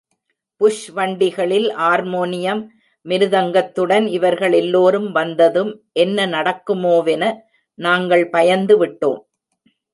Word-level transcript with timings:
Push 0.61 0.85
வண்டிகளில் 0.89 1.67
ஆர்மோனியம் 1.89 2.61
மிருதங்கத்துடன் 3.05 4.07
இவர்கள் 4.07 4.53
எல்லோரும் 4.53 5.11
வந்ததும் 5.11 5.71
என்ன 5.93 6.25
நடக்குமோவென 6.27 7.23
நாங்கள் 7.79 8.29
பயந்து 8.29 8.77
விட்டோம். 8.85 9.21